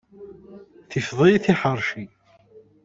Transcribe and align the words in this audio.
Tifeḍ-iyi 0.89 1.39
tiḥeṛci. 1.45 2.03